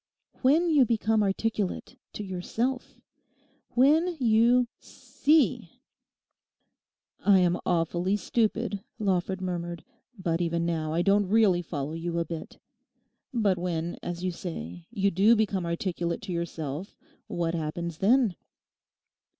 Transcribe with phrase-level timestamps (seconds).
[0.41, 2.99] When you become articulate to yourself.
[3.75, 5.73] When you see.'
[7.23, 9.83] 'I am awfully stupid,' Lawford murmured,
[10.17, 12.57] 'but even now I don't really follow you a bit.
[13.31, 16.97] But when, as you say, you do become articulate to yourself,
[17.27, 18.35] what happens then?